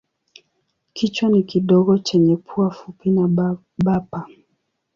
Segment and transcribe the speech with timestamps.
[0.93, 3.27] Kichwa ni kidogo chenye pua fupi na
[3.83, 4.27] bapa.